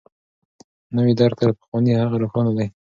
نوی 0.95 1.13
درک 1.19 1.35
تر 1.41 1.49
پخواني 1.59 1.91
هغه 2.01 2.15
روښانه 2.23 2.51
دی. 2.57 2.67